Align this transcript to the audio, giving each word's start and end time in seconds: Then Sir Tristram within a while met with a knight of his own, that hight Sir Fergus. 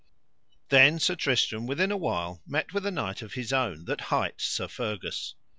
Then 0.69 0.97
Sir 0.99 1.13
Tristram 1.13 1.67
within 1.67 1.91
a 1.91 1.95
while 1.95 2.41
met 2.47 2.73
with 2.73 2.87
a 2.87 2.91
knight 2.91 3.21
of 3.21 3.33
his 3.33 3.53
own, 3.53 3.85
that 3.85 4.01
hight 4.09 4.41
Sir 4.41 4.67
Fergus. 4.67 5.35